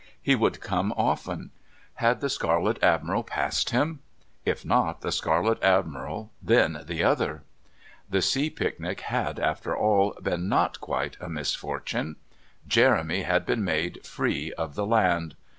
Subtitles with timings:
[0.19, 1.51] He would come often.
[1.93, 3.99] Had the Scarlet Admiral passed him?
[4.45, 7.43] If not the Scarlet Admiral, then the other.
[8.09, 12.15] The sea picnic had, after all, been not quite a misfortune.
[12.67, 15.35] Jeremy had been made free of the land.